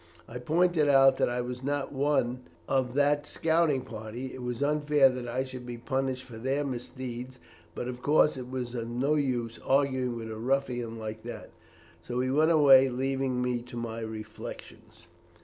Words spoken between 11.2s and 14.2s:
that, so he went away, leaving me to my